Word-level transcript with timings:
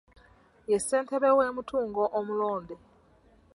Ye 0.69 0.77
ssentebe 0.81 1.29
w’e 1.37 1.45
Mutungo 1.55 2.03
omulonde. 2.19 2.75